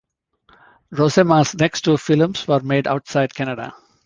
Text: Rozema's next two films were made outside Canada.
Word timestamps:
Rozema's 0.91 1.53
next 1.53 1.81
two 1.81 1.95
films 1.95 2.47
were 2.47 2.59
made 2.59 2.87
outside 2.87 3.35
Canada. 3.35 3.75